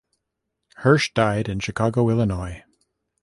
[0.77, 2.63] Hirsch died in Chicago, Illinois.